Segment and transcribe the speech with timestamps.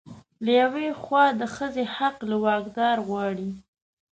[0.43, 3.49] له يوې خوا د ښځې حق له واکدار غواړي